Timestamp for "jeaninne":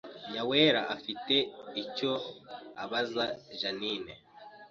3.59-4.13